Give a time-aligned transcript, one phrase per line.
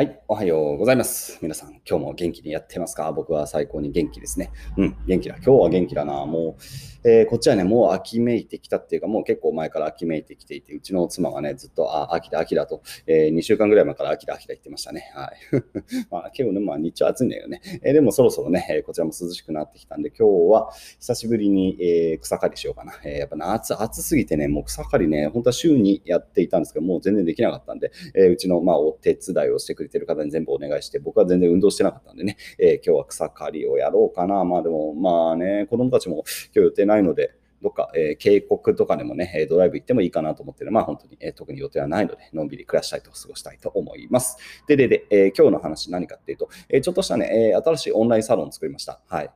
[0.00, 1.38] はい、おはようございます。
[1.42, 3.12] 皆さん、今日も元気にやってますか？
[3.12, 4.50] 僕は最高に元気ですね。
[4.78, 5.34] うん、元気だ。
[5.34, 6.24] 今日は元気だな。
[6.24, 6.62] もう、
[7.04, 15.10] えー、こっちはね、もう秋めいてきたっていうか、もう結構前から秋めいてきていて、うちの妻がね、ずっと、あ、秋だ、秋だと、えー、2週間ぐらい前から秋だ、秋だ言ってましたね。
[15.14, 15.36] はい。
[16.10, 17.60] まあ、今日ね、まあ、日中暑いんだよね。
[17.82, 22.92] えー、でもそろそろね、えこちらも涼しくなってきたんで、今日は久しぶりに、え草刈りしようかな。
[23.04, 34.44] えやっぱ夏、暑すぎてね、もう草刈りね、本当は週にやっていたんですけど、もう全然できなかったんで、えうちの、まあ、お手伝いをしてくれてる方に全部お願いして、僕は全然運動してなかったんでね、えー、今日は草刈りをやろうかな。
[34.44, 40.72] まあでも、まあね、子供たちも今日予定ないので、どっか、えー、渓谷とかでもね、ドライブ行ってもいいかなと思ってる。
[40.72, 44.36] まあ本当に、えー、特に予定はないので、のんびり暮らしたいと過ごしたいと思います。
[44.66, 49.00] で、で、で、えー、今日の話何かっていうと、えー、ちょっとしたね、えー、新しいオンラインサロン作りました。
[49.08, 49.30] はい。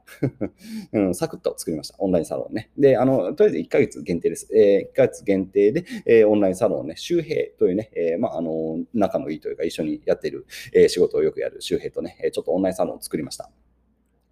[0.92, 1.96] うん、サクッと作りました。
[1.98, 2.70] オンラインサロンね。
[2.78, 4.48] で、あの、とりあえず1ヶ月限定です。
[4.54, 13.50] えー、1ヶ月限定で、えー、オンラインサロンね、周平というね、えー、まあ、あの、仲のいいというか一緒にやっている、えー、仕事をよくやる周平とね、ちょっとオンラインサロンを作りました。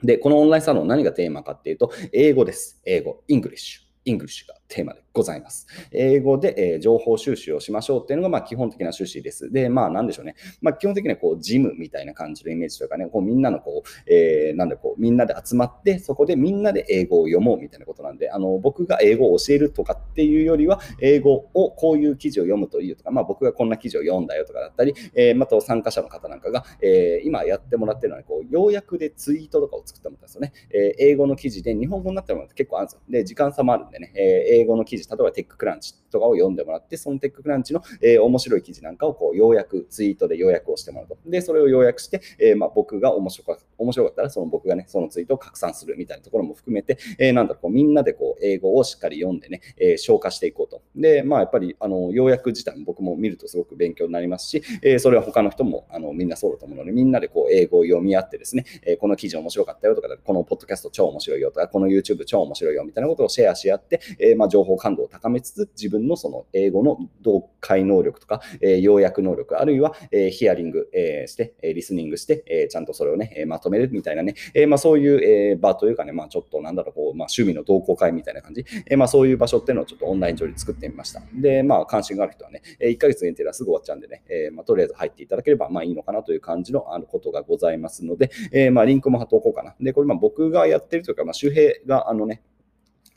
[0.03, 2.81] で、このオンラインサロン何がテーマかっていうと、英語です。
[2.85, 4.62] 英語、 English。English が。
[4.73, 5.67] テーマでございます。
[5.93, 9.53] 英語で、え、情報収集をしましょうっていうのが、まあ、基本的な趣旨です。
[9.53, 10.35] で、まあ、なんでしょうね。
[10.63, 30.53] まあ、基本的には、こう、ジムみたいな感じのイメージとかね、こう、みんなの、こう、えー、なんで、こう、みんなで集まって、そこでみんなで英語を読もうみたいなことなんで、あの、僕が英語を教えるとかっていうよりは、英語をこういう記事を読むといいよとか、まあ、僕がこんな記事を読んだよとかだったり、えー、また参加者の方なんかが、えー、今やってもらってるのは、こう、要約でツイートとかを作ってもらったんですよね。
[30.71, 33.01] えー、英語の記事で日本語になってるものって結構あるんですよ。
[33.11, 41.19] で、時間差もあるんでね、えー、英語の記事、例えば TechCrunch とかを読んでもらって、その TechCrunch の、えー、面白い記事なんかをこう要約、ツイートで要約をしてもらうと。
[41.27, 50.83] で、それを要約して、えー、まあ、僕が面白か面白かったら、その僕がね、そのツイートを拡散するみたいなところも含めて、えー、なんだろう、こうみんなでこう英語をしっかり読んでね、え消化していこうと。
[50.95, 81.23] で、まあ、やっぱり、あの、要約自体も僕も見るとすごく勉強になりますし、えそれは他の人もあのみんなそうだと思うので、みんなでこう英語を読み合ってですね、えこの記事面白かったよとか、このポッドキャスト超面白いよとか、この YouTube 超面白いよみたいなことをシェアし合って、えまあ、情報感度を高めつつ、自分のその英語の読解能力とか、えー、要約能力、あるいは、えー、ヒアリング、えー、して、えリスニングして、えちゃんとそれをね、えまとめるみたいなね、えまあ、そういう、え場というかね、まあ、ちょっとなんだろう、こうまあ、趣味の同好会みたいな感じ、えまあ、そういう場所っていうのをちょっとオンライン上に作ってみました。
[81.35, 89.77] で、まあ、関心がある人はね、1ヶ月限定ではすぐ終わっちゃうんでね、えまあ、とりあえず入っていただければまあいいのかなという感じのあることがございますので、えまあ、リンクも貼っておこうかな。
[89.81, 92.43] で、これまあ僕がやってるというか、まあ、周平があのね、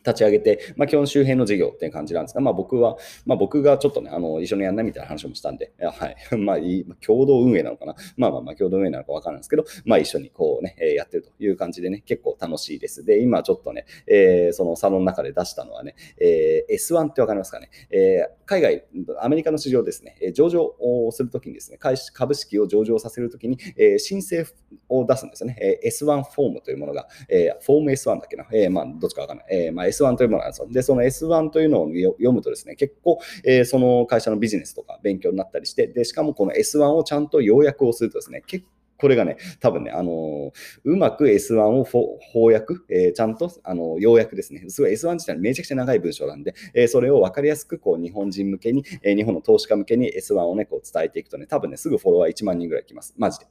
[0.05, 6.15] 立ち上げて、まあ、基本周辺の事業っていう感じなんですが、まあ、僕は、まあ、僕がちょっとね、あの、一緒にやんないみたいな話もしたんで、はい。
[6.37, 7.95] まあ、いい、共同運営なのかな。
[8.17, 13.03] まあまあまあ、共同運営なのかわからないんですけど、まあ、一緒にこうね、えやってるという感じでね、結構楽しいです。
[13.03, 17.69] で、今ちょっとね、えー、そのサロンの中で出したのはね、えー、S1 ってわかりますかね。
[17.91, 18.85] えー、海外、
[19.21, 21.79] アメリカの市場ですね、上場をするときにですね、
[22.13, 24.45] 株式を上場させるときに、え申請
[24.87, 25.57] を出すんですよね。
[25.83, 28.47] え S1 フォームというものが、えフォーム S1 だっけな？
[28.53, 29.45] えまあ、どっちかわかんない。
[29.49, 30.67] えまあ、S1 というものがあるんですよ。
[30.71, 38.65] で、その S1 というのを読むとですね、結構、えー、その会社のビジネスとか勉強になったりして、で、しかもこの S1 をちゃんと要約をするとですね、結
[38.97, 40.51] これがね、多分ね、あの、
[40.83, 44.65] うまく S1 を翻訳、えー、ちゃんと、あのー、要約ですね。
[44.69, 53.13] すごい S1 自体めちゃくちゃ長い文章なんで、えそれを分かりやすく、こう、日本人向けに、え日本の投資家向けに S1 をね、こう伝えていくとね、多分ね、すぐフォロワー1万人ぐらい来ます。
[53.17, 53.47] マジで。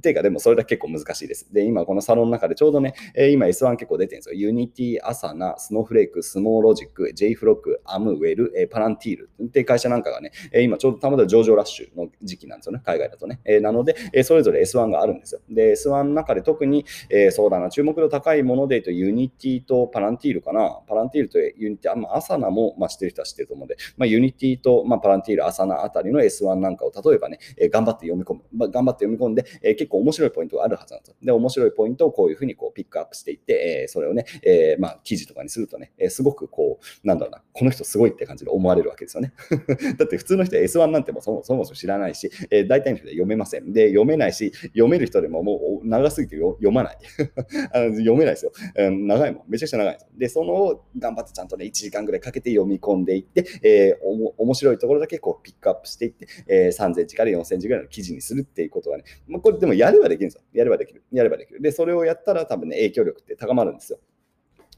[0.00, 1.52] ていうか、でもそれだけ結構難しいです。
[1.52, 4.50] で、今このサロンの中でちょうどね、え今 S1 結構出てるんですよ。
[4.50, 12.82] Unity、 Asana、Snowflake、Sumo Logic、JFrog、 Amwell、え Palantir っていう会社なんかがね、え今ちょうどたまたま上場ラッシュの時期なんですよね。
[12.84, 13.40] 海外だとね。
[13.44, 15.40] えなので、えそれぞれ S1 があるんですよ。
[15.50, 20.80] で、S1 の中で特に、えー、そうだな、注目度高いもので言うと、 Unityと Palantirかな。
[20.86, 31.16] Palantirと Unity、あまあ、 Asanaも、まあ、知ってる人は知ってると思うんで、まあ、 Unityと、まあ、 Palantir、Asanaあたりの S1 なんかを例えばね、えー、頑張って読み込む、まあ、頑張って読み込んで、えー、結構面白いポイントがあるはずなんですよ。
[31.22, 39.32] で、面白いポイントをこういうふうにこうピックアップしていって、えー、それをね、えー、まあ、記事とかにするとね、えー、すごくこう、なんだろうな、この人すごいって感じで思われるわけですよね。
[39.98, 43.72] だって普通の人は S1 なんてもそもそも知らないし、えー、大体の人は読めません。
[43.72, 46.98] で、読めないし、読める人でももう長すぎて読まない
[47.72, 47.96] あの。
[47.96, 49.06] 読めないですよ、うん。
[49.06, 49.44] 長いもん。
[49.48, 50.06] めちゃくちゃ長いです。
[50.16, 60.42] で、その頑張ってちゃんとね、1時間ぐらいかけて読み込んでいって、えー、おも面白いところだけこうピックアップしていって、えー、3センチから4センチぐらいの記事にするっていうことがね、まあ、これでもやればできるんですよ。
[60.52, 61.02] やればできる。
[61.12, 61.60] やればできる。
[61.60, 63.98] で、それをやったら多分ね、影響力って高まるんですよ。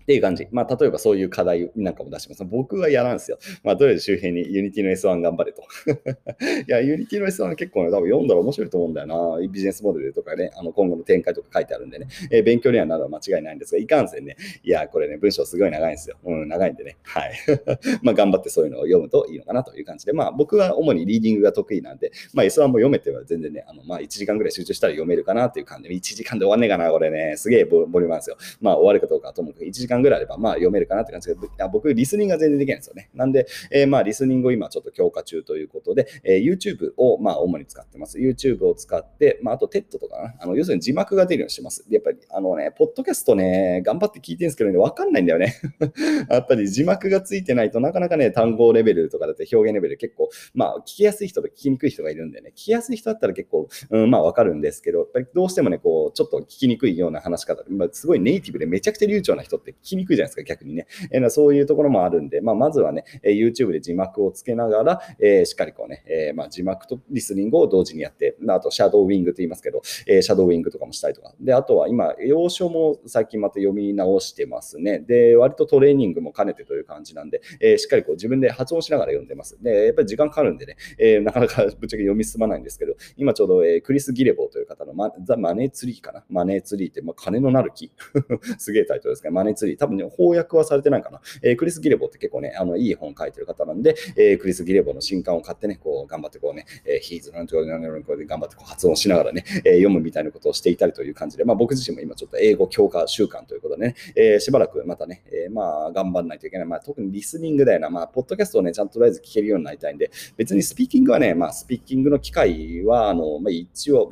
[0.09, 0.49] っていう感じ。
[0.53, 2.43] まあ、例えばそういう課題なんかも出します。
[2.43, 3.39] 僕はやらんすよ。
[3.63, 5.61] まあ、とりあえず周辺に Unity の S1 頑張れと。
[6.41, 9.47] いや、Unity の S1 結構ね、多分読んだら面白いと思うんだよな。
[9.47, 16.17] ビジネスモデルとかね、あの今後の展開とか書いてあるんでね、えー、勉強にはなるは間違いないんですが、いかんせんね、いや、これね、文章すごい長いんですよ。
[16.25, 16.97] うん、長いんでね。
[17.03, 17.33] はい。
[18.01, 28.39] まあ、頑張ってそういうのを読むといいのかなという感じで、まあ、僕は主にリーディングが得意なんで、まあ、S1 も読めては全然ね、あの、まあ、1時間ぐらい集中したら読めるかなという感じで、1時間で終わんねえかな、これね、すげえボリュームなんですよ。
[28.63, 31.37] まあ、終わるかどうかともかく1時間ぐらいあれば、まあ、読めるかなって感じで、
[31.73, 33.11] 僕、リスニングが全然できないんですよね。
[33.15, 38.19] なんで、えー、まあ、リスニングを今ちょっと強化中ということで、えー、YouTube をまあ主に使ってます。
[38.19, 40.35] YouTube を使って、まあ、あと TED とかな。
[40.41, 41.85] あの要するに字幕が出るようにしてます。
[41.89, 45.55] やっぱり、あのね、ポッドキャストね、頑張って聞いてるんですけどね、わかんないんだよね。
[46.31, 60.87] やっぱり字幕がついてないとなかなかね、単語レベルとかだって表現レベル結構、まあ、聞きやすい人と聞きにくい人がいるんでね、聞きやすい人だったら結構、うん、まあわかるんですけど、やっぱりどうしてもね、こう、ちょっと聞きにくいような話し方、まあ、すごいネイティブでめちゃくちゃ流暢な人って聞きにくいじゃないですか、逆にね。
[61.11, 71.35] えー、そういうところもあるんで、まあ、まずはね、え YouTube で字幕をつけながら、えー、しっかりこうね、えー、まあ、字幕とリスニングを同時にやって、あと、シャドーウィングと言いますけど、えー、シャドーウィングとかもしたりとか。
[71.41, 75.01] で、あとは今、要所も最近また読み直してますね。
[75.01, 79.59] で、割とトレーニングも兼ねてという感じなんで、えー、しっかりこう自分で発音しながら読んでます。
[79.63, 86.25] で、やっぱり時間かかるんでね、えー、なかなかぶっちゃけ読み進まないんですけど、今ちょうど、えー、クリス・ギレボーという方のマザ・マネーツリーかな。
[86.29, 87.91] マネーツリーって、まあ、金のなる木。
[88.59, 89.31] すげえタイトルですね。
[89.31, 89.78] マネーツリー。
[89.79, 91.21] 多分ね、翻訳はされてないかな。
[91.43, 106.67] えー、クリス・ギレボーって結構ね、あのいい本書いてる方なんで、えー、クリス・ギレボーの新刊を買ってね、こう頑張ってこうね、えー、ヒーズなんてなんてこう頑張ってこう発音しながらね、えー、読むみたいなことをしていたりという感じで、まあ、僕自身も今ちょっと英語強化習慣ということでね、えー、しばらくまたね、えー、まあ頑張らないといけない。
[106.67, 114.11] まあ、特にリスニングだよな、まあ、ポッドキャストをね、ちゃんととりあえず聞けるようになりたいんで、別にスピーキングはね、まあ、スピーキングの機会は、あの、まあ、一応、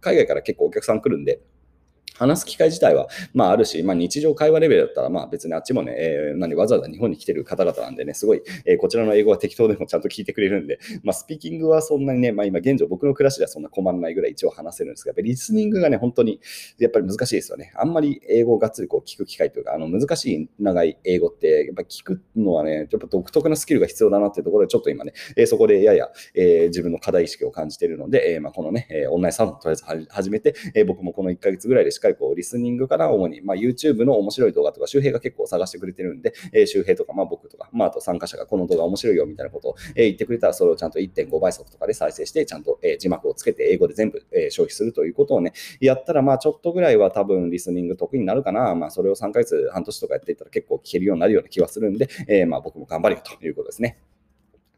[0.00, 1.40] 海外から結構お客さん来るんで、
[2.20, 16.40] 話す機会自体は、まあ、あるし、まあ、日常会話レベルだったら、まあ、別にあっちもね、えー、何わざわざ日本に来てる方々なんでね、すごい、えー、こちらの英語は適当でもちゃんと聞いてくれるんで、まあ、スピーキングはそんなにね、まあ、今現状僕の暮らしではそんな困らないぐらい一応話せるんですが、リスニングがね、本当に
[16.78, 17.72] やっぱり難しいですよね。
[17.74, 48.74] あんまり英語をがっつりこう聞く機会というか、あの難しい長い英語って、やっぱ聞くのはね、やっぱ独特なスキルが必要だなっていうところで、ちょっと今ね、えー、そこでやや、えー、自分の課題意識を感じているので、えーまあ、このね、えー、オンラインサロンとりあえず始めて、えー、僕もこの1ヶ月ぐらいでしっかりこうリスニングから主に、まあ、YouTube の面白い動画とか、周平が結構探してくれてるんで、えー、周平とか、まあ、僕とか、まあ、あと参加者がこの動画面白いよみたいなことを、えー、言ってくれたら、それをちゃんと1.5倍速とかで再生して、ちゃんと、えー、字幕をつけて英語で全部、えー、消費するということをね、やったら、まあ、ちょっとぐらいは多分リスニング得意になるかな。
[48.74, 53.98] まあ、それを3ヶ月、半年とかやっていったら結構聞けるようになるような気はするんで、えー、まあ、僕も頑張るよということですね。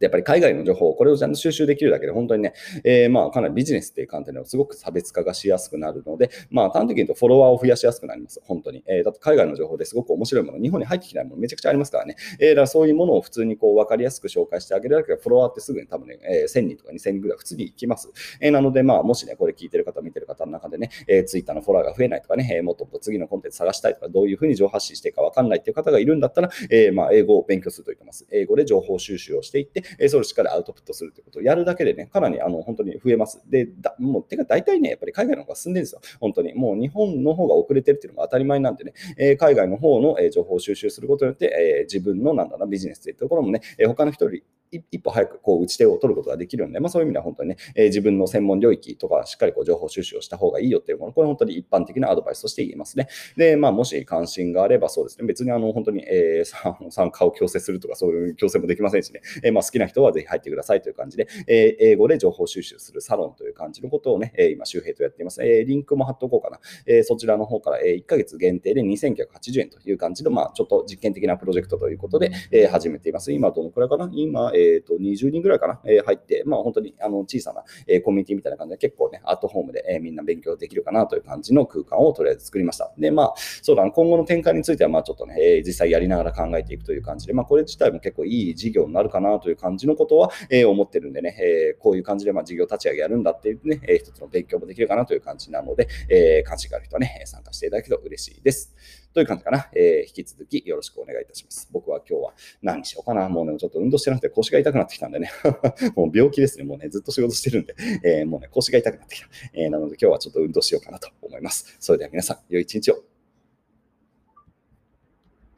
[0.06, 2.54] やっぱり海外の情報、これをちゃんと収集できるだけで、本当にね、
[2.84, 8.40] えー、まあかなりビジネスっていう観点ではすごく差別化がしやすくなるので、まあ端的に言うとフォロワーを増やしやすくなります。
[8.44, 8.82] 本当に。
[8.87, 12.16] えー、だって海外の情報ですごく面白いもの、日本に入ってきないものめちゃくちゃありますからね。
[12.38, 18.10] えー、だからそういうものを普通にこう分かりやすく紹介してあげるだけで、フォロワーってすぐに多分ね、えー、1000人とか2000人ぐらい普通に行きます。
[18.40, 28.26] えー、なので、まあもしね、これ聞いてる方、見てる方の中でね、えー、Twitter のフォロワーが増えないとかね、えー、もっともっと次のコンテンツ探したいとか、どういうふうに情報発信していいか分かんないっていう方がいるんだったら、えー、まあ英語を勉強すると言ってます。
[28.31, 33.43] 英語で情報収集をしていって、それをしっかりアウトプットするということをやるだけでね、かなりあの本当に増えます。
[33.49, 36.00] で、だもう、てか大体ね、やっぱり海外の方が進んでるんですよ。
[36.21, 36.55] 本当に。
[36.55, 53.08] もう日本の方が遅れてるっていうのが当たり前なんでね、えー、海外の方の、え情報を収集することによって、えー、自分のなんだな、ビジネスというところもね、え他の人より一歩早くこう打ち手を取ることができるので、まあ、そういう意味では本当にね、えー、自分の専門領域とかしっかりこう情報収集をした方がいいよっていうもの、これ本当に一般的なアドバイスとして言えますね。
[53.36, 65.43] で、まあ、もし関心があればそうですね、別にあの本当に、えー、参加を強制するとかそういう強制もできませんしね、えー、まあ好きな人はぜひ入ってくださいという感じで、えー、英語で情報収集するサロンという感じのことをね、えー、今周平とやっています。
[65.44, 66.60] えー、リンクも貼っておこうかな。
[66.86, 73.32] えー、そちらの方から、えー、1ヶ月限定で2980円という感じの、まあ、ちょっと実験的なプロジェクトということで、えー、始めています。
[73.32, 74.10] 今どのくらいかな？
[74.12, 82.92] 今、えっ、ー、と、20人ぐらいかな、えー、入って、まあ本当にあの小さな、えー、コミュニティみたいな感じで結構ね、アットホームで、えー、みんな勉強できるかなという感じの空間をとりあえず作りました。
[82.98, 98.74] で、まあ、そうだな、今後の展開については、まあちょっとね、えー、実際やりながら考えていくという感じで、まあこれ自体も結構いい事業になるかなという感じのことは、えー、思ってるんでね、えー、こういう感じで、まあ事業立ち上げやるんだっていうね、えー、一つの勉強もできるかなという感じなので、えー、関心がある人はね、参加していただけると嬉しいです。
[99.12, 99.69] という感じかな。
[99.74, 101.69] えー、引き続きよろしくお願いいたします。
[101.72, 103.28] 僕は今日は何しようかな。
[103.28, 105.31] もうね、ちょっと運動してなくて腰が痛くなってきたんでね。
[105.94, 106.64] もう病気ですね。
[106.64, 109.28] もうね、ずっと仕事してるんで、えー、もうね、腰が痛くなってきた。
[109.54, 111.76] えー、なので今日はちょっと運動しようかなと思います。
[111.81, 113.11] それでは皆さん、良い一日を。